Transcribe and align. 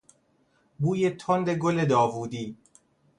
بوی 0.81 1.09
تند 1.09 1.49
گل 1.49 1.85
داوودی 1.85 2.57